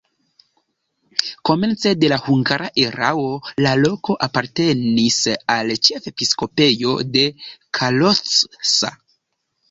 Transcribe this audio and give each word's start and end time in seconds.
Komence 1.47 1.89
de 2.03 2.07
la 2.13 2.17
hungara 2.21 2.69
erao 2.85 3.25
la 3.65 3.73
loko 3.81 4.15
apartenis 4.27 5.17
al 5.57 5.73
ĉefepiskopejo 5.89 6.95
de 7.17 7.23
Kalocsa. 7.81 8.91